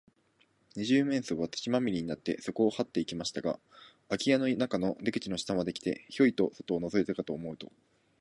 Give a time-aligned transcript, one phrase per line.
[0.75, 3.59] 二十面相は、土まみれになって、そこをはっていきましたが、
[4.09, 7.71] あき家の中の出口の下まで来て、ヒョイと外をのぞいたかと思うと、